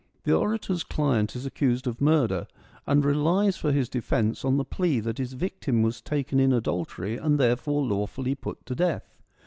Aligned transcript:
The 0.23 0.33
orator's 0.33 0.83
client 0.83 1.35
is 1.35 1.45
accused 1.45 1.85
of 1.85 2.01
murder, 2.01 2.47
and 2.87 3.05
relies 3.05 3.55
for 3.57 3.71
his 3.71 3.87
defence 3.87 4.43
on 4.43 4.57
the 4.57 4.65
plea 4.65 4.99
that 4.99 5.19
his 5.19 5.33
victim 5.33 5.83
was 5.83 6.01
taken 6.01 6.39
in 6.39 6.51
adultery, 6.51 7.17
and 7.17 7.37
therefore 7.39 7.83
lawfully 7.83 8.33
put 8.33 8.65
to 8.65 8.73
death. 8.73 9.13